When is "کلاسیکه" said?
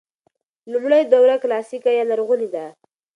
1.43-1.91